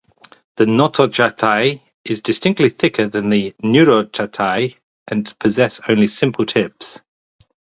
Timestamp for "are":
1.79-2.21